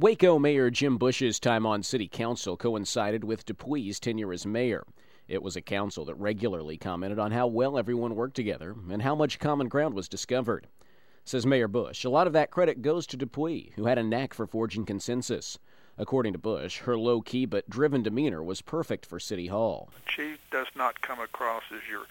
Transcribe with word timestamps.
Waco 0.00 0.38
Mayor 0.38 0.70
Jim 0.70 0.96
Bush's 0.96 1.38
time 1.38 1.66
on 1.66 1.82
city 1.82 2.08
council 2.08 2.56
coincided 2.56 3.22
with 3.22 3.44
DuPuy's 3.44 4.00
tenure 4.00 4.32
as 4.32 4.46
mayor. 4.46 4.86
It 5.28 5.42
was 5.42 5.56
a 5.56 5.60
council 5.60 6.06
that 6.06 6.14
regularly 6.14 6.78
commented 6.78 7.18
on 7.18 7.32
how 7.32 7.48
well 7.48 7.76
everyone 7.76 8.14
worked 8.14 8.34
together 8.34 8.74
and 8.90 9.02
how 9.02 9.14
much 9.14 9.38
common 9.38 9.68
ground 9.68 9.92
was 9.92 10.08
discovered. 10.08 10.68
Says 11.26 11.44
Mayor 11.44 11.68
Bush, 11.68 12.02
a 12.02 12.08
lot 12.08 12.26
of 12.26 12.32
that 12.32 12.50
credit 12.50 12.80
goes 12.80 13.06
to 13.08 13.18
DuPuy, 13.18 13.74
who 13.74 13.84
had 13.84 13.98
a 13.98 14.02
knack 14.02 14.32
for 14.32 14.46
forging 14.46 14.86
consensus. 14.86 15.58
According 15.98 16.32
to 16.32 16.38
Bush, 16.38 16.78
her 16.78 16.96
low 16.96 17.20
key 17.20 17.44
but 17.44 17.68
driven 17.68 18.02
demeanor 18.02 18.42
was 18.42 18.62
perfect 18.62 19.04
for 19.04 19.20
City 19.20 19.48
Hall. 19.48 19.90
She 20.08 20.36
does 20.50 20.68
not 20.74 21.02
come 21.02 21.20
across 21.20 21.64
as 21.70 21.86
your 21.90 22.06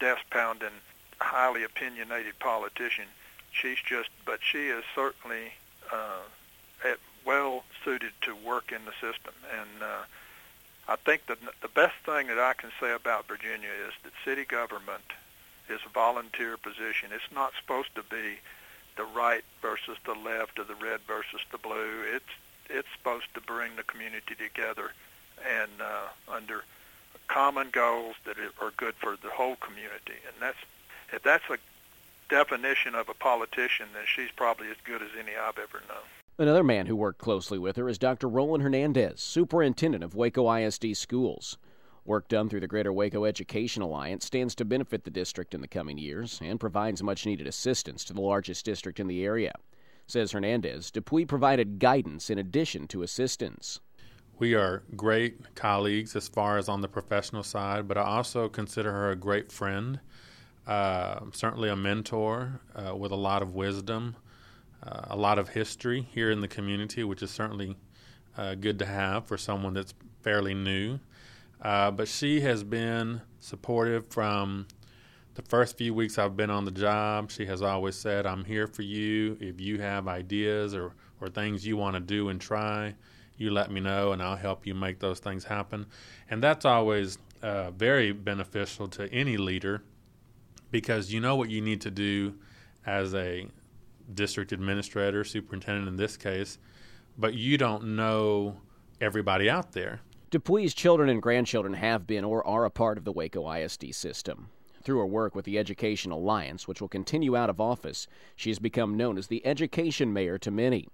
desk 0.00 0.22
pounding, 0.30 0.80
highly 1.20 1.62
opinionated 1.62 2.40
politician. 2.40 3.06
She's 3.52 3.78
just, 3.88 4.10
but 4.24 4.40
she 4.42 4.66
is 4.66 4.82
certainly 4.96 5.52
uh, 5.92 6.18
to 8.24 8.34
work 8.34 8.72
in 8.72 8.84
the 8.84 8.92
system. 8.92 9.34
And 9.60 9.82
uh, 9.82 10.04
I 10.88 10.96
think 10.96 11.26
that 11.26 11.38
the 11.62 11.68
best 11.68 11.94
thing 12.04 12.26
that 12.28 12.38
I 12.38 12.54
can 12.54 12.70
say 12.80 12.92
about 12.92 13.26
Virginia 13.26 13.70
is 13.86 13.94
that 14.02 14.12
city 14.24 14.44
government 14.44 15.04
is 15.68 15.80
a 15.86 15.88
volunteer 15.90 16.56
position. 16.56 17.10
It's 17.12 17.34
not 17.34 17.52
supposed 17.58 17.94
to 17.94 18.02
be 18.02 18.38
the 18.96 19.04
right 19.04 19.44
versus 19.62 19.96
the 20.04 20.14
left 20.14 20.58
or 20.58 20.64
the 20.64 20.74
red 20.74 21.00
versus 21.06 21.40
the 21.50 21.58
blue. 21.58 22.04
It's 22.12 22.24
it's 22.70 22.88
supposed 22.96 23.26
to 23.34 23.40
bring 23.40 23.76
the 23.76 23.82
community 23.82 24.34
together 24.34 24.92
and 25.46 25.70
uh, 25.80 26.32
under 26.32 26.64
common 27.28 27.68
goals 27.70 28.16
that 28.24 28.36
are 28.38 28.72
good 28.76 28.94
for 28.94 29.16
the 29.22 29.30
whole 29.30 29.56
community. 29.56 30.20
And 30.26 30.36
that's 30.40 30.58
if 31.12 31.22
that's 31.22 31.48
a 31.50 31.58
definition 32.28 32.94
of 32.94 33.08
a 33.08 33.14
politician, 33.14 33.86
then 33.94 34.04
she's 34.06 34.30
probably 34.34 34.68
as 34.68 34.76
good 34.84 35.02
as 35.02 35.10
any 35.18 35.32
I've 35.36 35.58
ever 35.58 35.82
known. 35.88 36.23
Another 36.36 36.64
man 36.64 36.86
who 36.86 36.96
worked 36.96 37.20
closely 37.20 37.60
with 37.60 37.76
her 37.76 37.88
is 37.88 37.96
Dr. 37.96 38.28
Roland 38.28 38.64
Hernandez, 38.64 39.20
superintendent 39.20 40.02
of 40.02 40.16
Waco 40.16 40.52
ISD 40.52 40.96
schools. 40.96 41.58
Work 42.04 42.26
done 42.26 42.48
through 42.48 42.58
the 42.58 42.66
Greater 42.66 42.92
Waco 42.92 43.24
Education 43.24 43.82
Alliance 43.82 44.24
stands 44.24 44.56
to 44.56 44.64
benefit 44.64 45.04
the 45.04 45.12
district 45.12 45.54
in 45.54 45.60
the 45.60 45.68
coming 45.68 45.96
years 45.96 46.40
and 46.42 46.58
provides 46.58 47.04
much 47.04 47.24
needed 47.24 47.46
assistance 47.46 48.04
to 48.04 48.12
the 48.12 48.20
largest 48.20 48.64
district 48.64 48.98
in 48.98 49.06
the 49.06 49.24
area. 49.24 49.52
Says 50.08 50.32
Hernandez, 50.32 50.90
DuPuy 50.90 51.28
provided 51.28 51.78
guidance 51.78 52.28
in 52.28 52.38
addition 52.40 52.88
to 52.88 53.04
assistance. 53.04 53.78
We 54.40 54.54
are 54.54 54.82
great 54.96 55.54
colleagues 55.54 56.16
as 56.16 56.26
far 56.26 56.58
as 56.58 56.68
on 56.68 56.80
the 56.80 56.88
professional 56.88 57.44
side, 57.44 57.86
but 57.86 57.96
I 57.96 58.02
also 58.02 58.48
consider 58.48 58.90
her 58.90 59.12
a 59.12 59.16
great 59.16 59.52
friend, 59.52 60.00
uh, 60.66 61.20
certainly 61.30 61.68
a 61.68 61.76
mentor 61.76 62.60
uh, 62.74 62.96
with 62.96 63.12
a 63.12 63.16
lot 63.16 63.40
of 63.40 63.54
wisdom 63.54 64.16
uh, 64.86 65.06
a 65.10 65.16
lot 65.16 65.38
of 65.38 65.50
history 65.50 66.06
here 66.12 66.30
in 66.30 66.40
the 66.40 66.48
community, 66.48 67.04
which 67.04 67.22
is 67.22 67.30
certainly 67.30 67.76
uh, 68.36 68.54
good 68.54 68.78
to 68.78 68.86
have 68.86 69.26
for 69.26 69.36
someone 69.38 69.74
that's 69.74 69.94
fairly 70.22 70.54
new. 70.54 70.98
Uh, 71.62 71.90
but 71.90 72.08
she 72.08 72.40
has 72.40 72.62
been 72.62 73.20
supportive 73.40 74.06
from 74.08 74.66
the 75.34 75.42
first 75.42 75.78
few 75.78 75.94
weeks 75.94 76.18
I've 76.18 76.36
been 76.36 76.50
on 76.50 76.64
the 76.64 76.70
job. 76.70 77.30
She 77.30 77.46
has 77.46 77.62
always 77.62 77.96
said, 77.96 78.26
I'm 78.26 78.44
here 78.44 78.66
for 78.66 78.82
you. 78.82 79.36
If 79.40 79.60
you 79.60 79.80
have 79.80 80.06
ideas 80.06 80.74
or, 80.74 80.92
or 81.20 81.28
things 81.28 81.66
you 81.66 81.76
want 81.76 81.94
to 81.94 82.00
do 82.00 82.28
and 82.28 82.40
try, 82.40 82.94
you 83.36 83.50
let 83.50 83.70
me 83.70 83.80
know 83.80 84.12
and 84.12 84.22
I'll 84.22 84.36
help 84.36 84.66
you 84.66 84.74
make 84.74 85.00
those 85.00 85.18
things 85.18 85.44
happen. 85.44 85.86
And 86.30 86.42
that's 86.42 86.64
always 86.64 87.18
uh, 87.42 87.70
very 87.72 88.12
beneficial 88.12 88.88
to 88.88 89.12
any 89.12 89.36
leader 89.36 89.82
because 90.70 91.12
you 91.12 91.20
know 91.20 91.36
what 91.36 91.50
you 91.50 91.60
need 91.60 91.80
to 91.82 91.90
do 91.90 92.34
as 92.86 93.14
a 93.14 93.48
district 94.12 94.52
administrator, 94.52 95.24
superintendent 95.24 95.88
in 95.88 95.96
this 95.96 96.16
case, 96.16 96.58
but 97.16 97.34
you 97.34 97.56
don't 97.56 97.96
know 97.96 98.56
everybody 99.00 99.48
out 99.48 99.72
there. 99.72 100.00
DuPuy's 100.30 100.74
children 100.74 101.08
and 101.08 101.22
grandchildren 101.22 101.74
have 101.74 102.06
been 102.06 102.24
or 102.24 102.44
are 102.46 102.64
a 102.64 102.70
part 102.70 102.98
of 102.98 103.04
the 103.04 103.12
Waco 103.12 103.48
ISD 103.50 103.94
system. 103.94 104.48
Through 104.82 104.98
her 104.98 105.06
work 105.06 105.34
with 105.34 105.44
the 105.44 105.58
Education 105.58 106.10
Alliance, 106.10 106.68
which 106.68 106.80
will 106.80 106.88
continue 106.88 107.36
out 107.36 107.48
of 107.48 107.60
office, 107.60 108.06
she 108.36 108.50
has 108.50 108.58
become 108.58 108.96
known 108.96 109.16
as 109.16 109.28
the 109.28 109.46
education 109.46 110.12
mayor 110.12 110.36
to 110.38 110.50
many. 110.50 110.88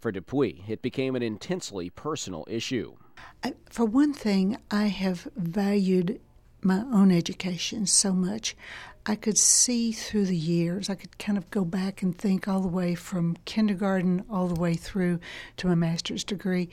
For 0.00 0.10
DuPuy, 0.12 0.68
it 0.68 0.82
became 0.82 1.14
an 1.14 1.22
intensely 1.22 1.90
personal 1.90 2.44
issue. 2.48 2.96
For 3.70 3.84
one 3.84 4.12
thing, 4.12 4.58
I 4.70 4.86
have 4.86 5.28
valued 5.36 6.20
my 6.66 6.82
own 6.92 7.10
education 7.10 7.86
so 7.86 8.12
much. 8.12 8.56
I 9.08 9.14
could 9.14 9.38
see 9.38 9.92
through 9.92 10.26
the 10.26 10.36
years, 10.36 10.90
I 10.90 10.96
could 10.96 11.16
kind 11.16 11.38
of 11.38 11.48
go 11.50 11.64
back 11.64 12.02
and 12.02 12.18
think 12.18 12.48
all 12.48 12.60
the 12.60 12.66
way 12.66 12.96
from 12.96 13.36
kindergarten 13.44 14.24
all 14.28 14.48
the 14.48 14.60
way 14.60 14.74
through 14.74 15.20
to 15.58 15.68
my 15.68 15.76
master's 15.76 16.24
degree, 16.24 16.68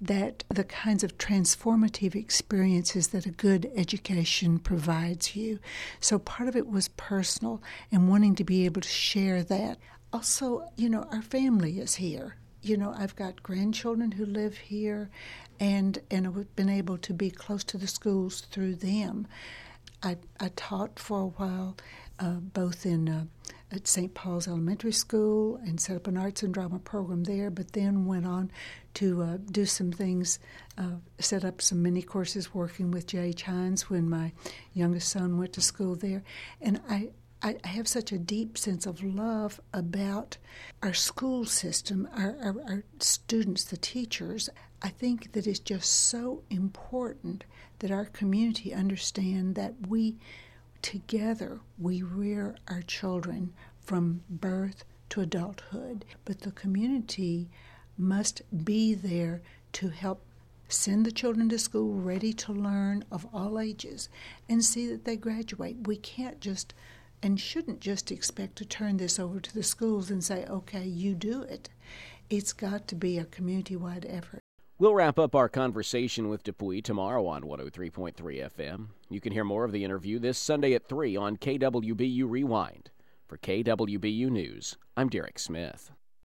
that 0.00 0.44
the 0.48 0.62
kinds 0.62 1.02
of 1.02 1.18
transformative 1.18 2.14
experiences 2.14 3.08
that 3.08 3.26
a 3.26 3.30
good 3.30 3.70
education 3.74 4.60
provides 4.60 5.34
you. 5.34 5.58
So 5.98 6.20
part 6.20 6.48
of 6.48 6.54
it 6.54 6.68
was 6.68 6.88
personal 6.88 7.60
and 7.90 8.08
wanting 8.08 8.36
to 8.36 8.44
be 8.44 8.64
able 8.64 8.80
to 8.80 8.88
share 8.88 9.42
that. 9.42 9.78
Also, 10.12 10.68
you 10.76 10.88
know, 10.88 11.08
our 11.10 11.22
family 11.22 11.80
is 11.80 11.96
here. 11.96 12.36
You 12.62 12.76
know, 12.76 12.94
I've 12.96 13.16
got 13.16 13.42
grandchildren 13.42 14.12
who 14.12 14.24
live 14.24 14.56
here, 14.56 15.10
and 15.58 15.98
and 16.10 16.26
I've 16.26 16.56
been 16.56 16.68
able 16.68 16.96
to 16.98 17.12
be 17.12 17.30
close 17.30 17.64
to 17.64 17.78
the 17.78 17.88
schools 17.88 18.42
through 18.52 18.76
them. 18.76 19.26
I, 20.02 20.16
I 20.40 20.50
taught 20.56 20.98
for 20.98 21.20
a 21.20 21.26
while, 21.26 21.76
uh, 22.18 22.34
both 22.34 22.86
in 22.86 23.08
uh, 23.08 23.24
at 23.72 23.88
St. 23.88 24.12
Paul's 24.12 24.46
Elementary 24.46 24.92
School 24.92 25.56
and 25.64 25.80
set 25.80 25.96
up 25.96 26.06
an 26.06 26.16
arts 26.16 26.42
and 26.42 26.52
drama 26.52 26.78
program 26.78 27.24
there, 27.24 27.50
but 27.50 27.72
then 27.72 28.04
went 28.04 28.26
on 28.26 28.50
to 28.94 29.22
uh, 29.22 29.38
do 29.50 29.64
some 29.64 29.90
things, 29.90 30.38
uh, 30.76 30.96
set 31.18 31.44
up 31.44 31.62
some 31.62 31.82
mini 31.82 32.02
courses 32.02 32.54
working 32.54 32.90
with 32.90 33.06
J.H. 33.06 33.44
Hines 33.44 33.88
when 33.88 34.10
my 34.10 34.32
youngest 34.74 35.08
son 35.08 35.38
went 35.38 35.54
to 35.54 35.60
school 35.62 35.94
there. 35.94 36.22
And 36.60 36.80
I, 37.42 37.56
I 37.64 37.68
have 37.68 37.88
such 37.88 38.12
a 38.12 38.18
deep 38.18 38.56
sense 38.56 38.86
of 38.86 39.02
love 39.02 39.60
about 39.72 40.36
our 40.82 40.94
school 40.94 41.44
system, 41.44 42.08
our, 42.16 42.36
our, 42.40 42.54
our, 42.68 42.84
students, 43.00 43.64
the 43.64 43.76
teachers. 43.76 44.48
I 44.80 44.88
think 44.88 45.32
that 45.32 45.46
it's 45.46 45.58
just 45.58 45.90
so 45.90 46.42
important 46.50 47.44
that 47.80 47.90
our 47.90 48.04
community 48.04 48.72
understand 48.72 49.56
that 49.56 49.74
we 49.88 50.16
together 50.82 51.60
we 51.78 52.02
rear 52.02 52.56
our 52.68 52.82
children 52.82 53.52
from 53.80 54.22
birth 54.28 54.84
to 55.10 55.20
adulthood. 55.20 56.04
But 56.24 56.40
the 56.40 56.52
community 56.52 57.48
must 57.98 58.42
be 58.64 58.94
there 58.94 59.42
to 59.74 59.88
help 59.88 60.22
send 60.68 61.04
the 61.04 61.12
children 61.12 61.48
to 61.48 61.58
school 61.58 61.94
ready 61.94 62.32
to 62.32 62.52
learn 62.52 63.04
of 63.10 63.26
all 63.32 63.58
ages 63.58 64.08
and 64.48 64.64
see 64.64 64.86
that 64.88 65.04
they 65.04 65.16
graduate. 65.16 65.86
We 65.86 65.96
can't 65.96 66.40
just 66.40 66.72
and 67.22 67.38
shouldn't 67.40 67.80
just 67.80 68.10
expect 68.10 68.56
to 68.56 68.64
turn 68.64 68.96
this 68.96 69.18
over 69.18 69.40
to 69.40 69.54
the 69.54 69.62
schools 69.62 70.10
and 70.10 70.22
say, 70.22 70.44
okay, 70.46 70.84
you 70.84 71.14
do 71.14 71.42
it. 71.42 71.68
It's 72.28 72.52
got 72.52 72.88
to 72.88 72.94
be 72.94 73.18
a 73.18 73.24
community 73.24 73.76
wide 73.76 74.06
effort. 74.08 74.40
We'll 74.78 74.94
wrap 74.94 75.18
up 75.18 75.34
our 75.36 75.48
conversation 75.48 76.28
with 76.28 76.42
DuPuy 76.42 76.82
tomorrow 76.82 77.26
on 77.26 77.42
103.3 77.42 78.14
FM. 78.16 78.86
You 79.08 79.20
can 79.20 79.32
hear 79.32 79.44
more 79.44 79.64
of 79.64 79.70
the 79.70 79.84
interview 79.84 80.18
this 80.18 80.38
Sunday 80.38 80.74
at 80.74 80.88
3 80.88 81.14
on 81.16 81.36
KWBU 81.36 82.28
Rewind. 82.28 82.90
For 83.28 83.38
KWBU 83.38 84.28
News, 84.28 84.76
I'm 84.96 85.08
Derek 85.08 85.38
Smith. 85.38 85.92